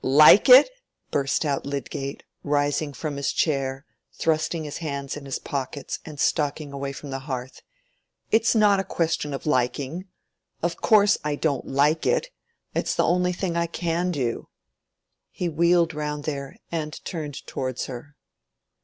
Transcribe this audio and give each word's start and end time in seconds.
"Like 0.03 0.49
it?" 0.49 0.67
burst 1.11 1.45
out 1.45 1.63
Lydgate, 1.67 2.23
rising 2.43 2.91
from 2.91 3.17
his 3.17 3.31
chair, 3.31 3.85
thrusting 4.15 4.63
his 4.63 4.77
hands 4.79 5.15
in 5.15 5.25
his 5.25 5.37
pockets 5.37 5.99
and 6.03 6.19
stalking 6.19 6.73
away 6.73 6.91
from 6.91 7.11
the 7.11 7.19
hearth; 7.29 7.61
"it's 8.31 8.55
not 8.55 8.79
a 8.79 8.83
question 8.83 9.31
of 9.31 9.45
liking. 9.45 10.05
Of 10.63 10.77
course, 10.77 11.19
I 11.23 11.35
don't 11.35 11.67
like 11.67 12.07
it; 12.07 12.29
it's 12.73 12.95
the 12.95 13.05
only 13.05 13.31
thing 13.31 13.55
I 13.55 13.67
can 13.67 14.09
do." 14.09 14.49
He 15.29 15.47
wheeled 15.47 15.93
round 15.93 16.23
there, 16.23 16.57
and 16.71 16.99
turned 17.05 17.45
towards 17.45 17.85
her. 17.85 18.15